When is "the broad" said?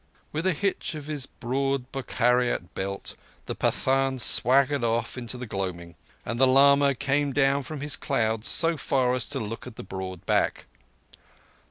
9.75-10.25